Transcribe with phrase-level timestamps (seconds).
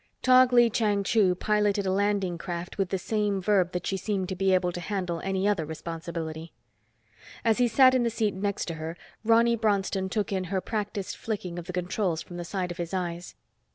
[0.23, 4.29] Tog Lee Chang Chu piloted a landing craft with the same verve that she seemed
[4.29, 6.53] to be able to handle any other responsibility.
[7.45, 11.17] As he sat in the seat next to her, Ronny Bronston took in her practiced
[11.17, 13.35] flicking of the controls from the side of his eyes.